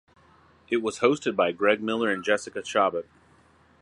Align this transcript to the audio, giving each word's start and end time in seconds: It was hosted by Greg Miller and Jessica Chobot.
It 0.67 0.77
was 0.81 0.97
hosted 1.01 1.35
by 1.35 1.51
Greg 1.51 1.79
Miller 1.83 2.09
and 2.09 2.23
Jessica 2.23 2.63
Chobot. 2.63 3.05